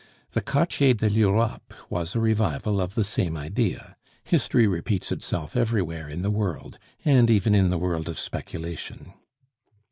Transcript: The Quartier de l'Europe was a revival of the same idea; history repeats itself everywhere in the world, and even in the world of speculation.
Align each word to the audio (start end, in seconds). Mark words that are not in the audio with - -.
The 0.31 0.41
Quartier 0.41 0.95
de 0.95 1.07
l'Europe 1.11 1.75
was 1.87 2.15
a 2.15 2.19
revival 2.19 2.81
of 2.81 2.95
the 2.95 3.03
same 3.03 3.37
idea; 3.37 3.95
history 4.23 4.65
repeats 4.65 5.11
itself 5.11 5.55
everywhere 5.55 6.09
in 6.09 6.23
the 6.23 6.31
world, 6.31 6.79
and 7.05 7.29
even 7.29 7.53
in 7.53 7.69
the 7.69 7.77
world 7.77 8.09
of 8.09 8.17
speculation. 8.17 9.13